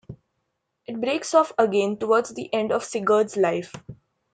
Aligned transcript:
It 0.87 0.99
breaks 0.99 1.35
off 1.35 1.53
again 1.59 1.95
towards 1.95 2.33
the 2.33 2.51
end 2.51 2.71
of 2.71 2.83
Sigurd's 2.83 3.37
life. 3.37 3.71